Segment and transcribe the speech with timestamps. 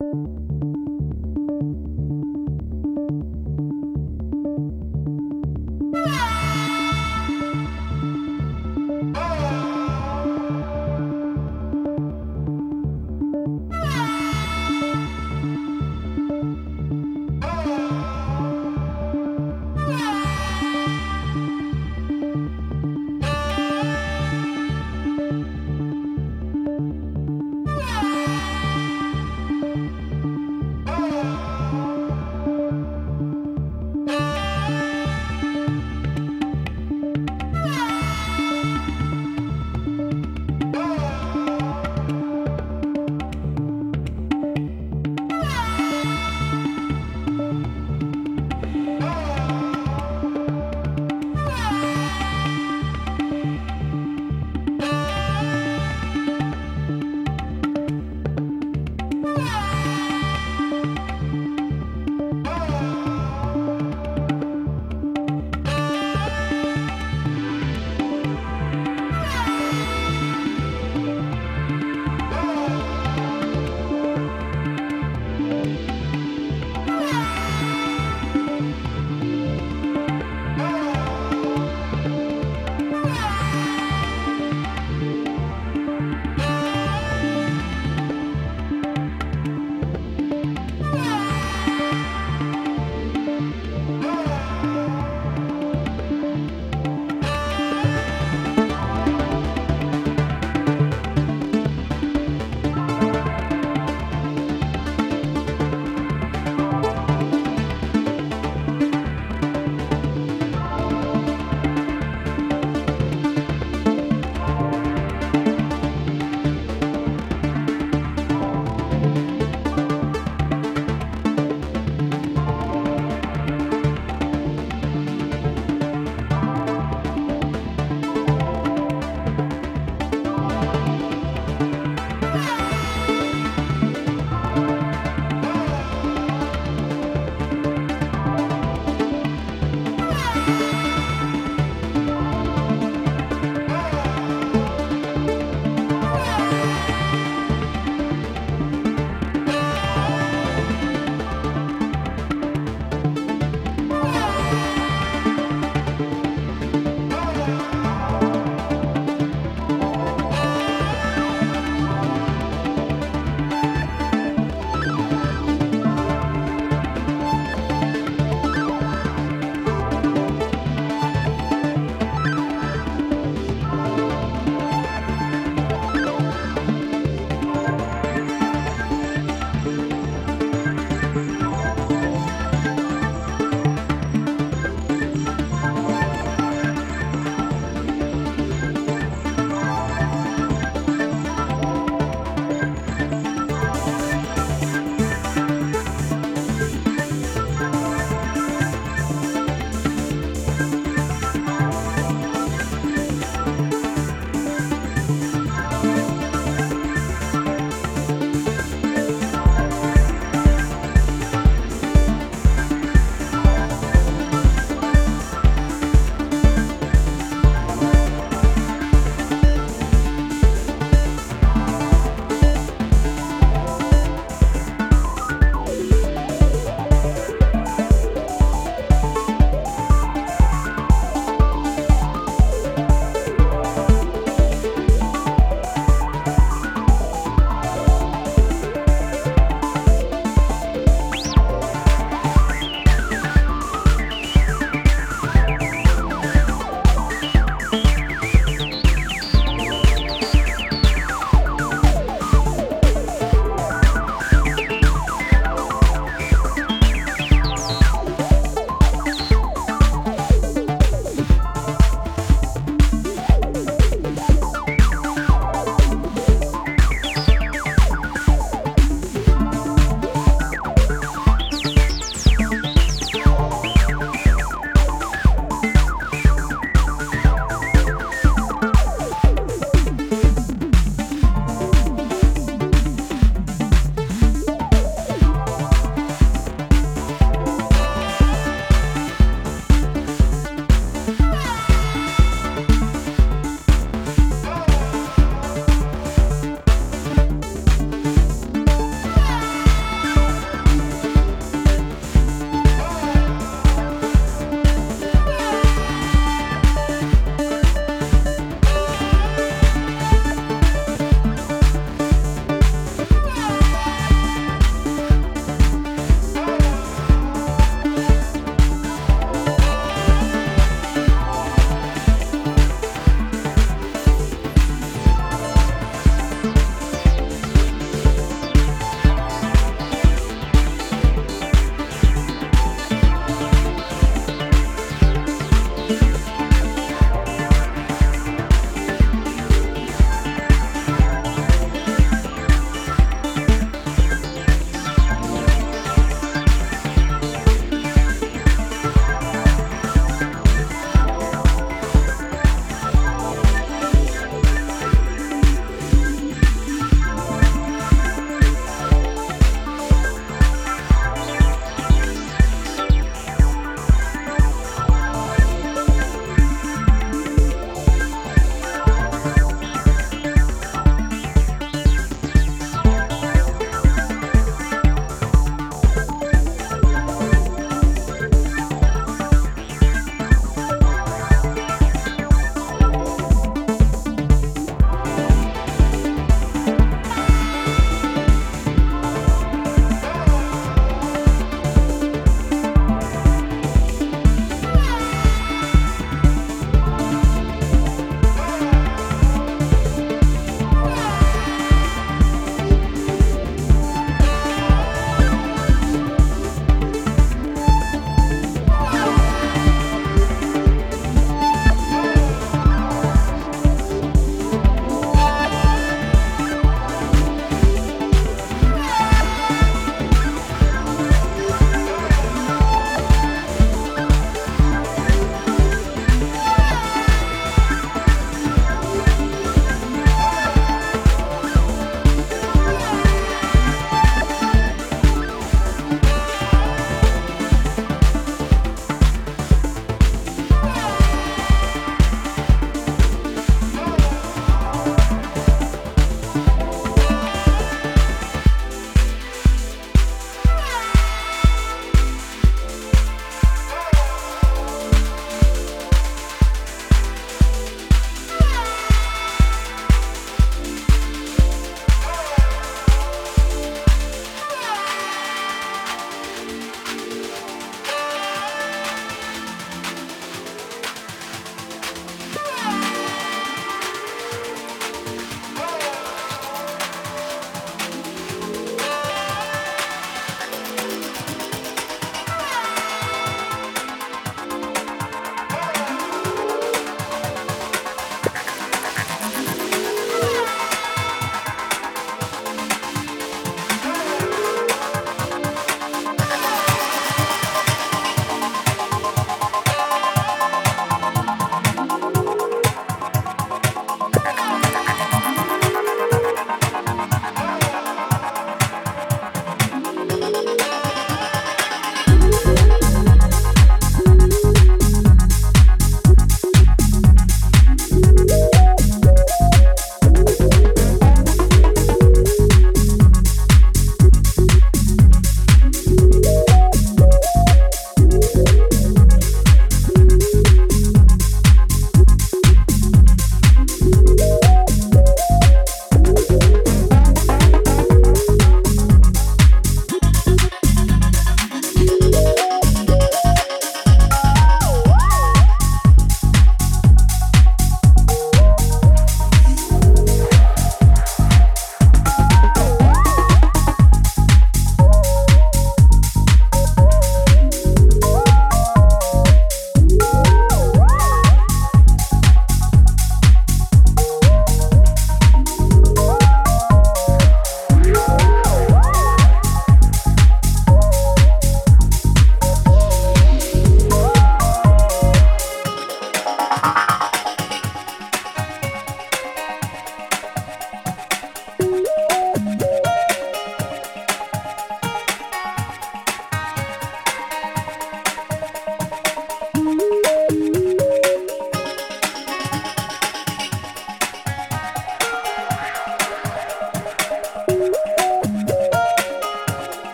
[0.00, 0.47] Música